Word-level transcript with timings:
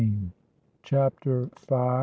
CHAPTER 0.81 1.51
V. 1.69 1.97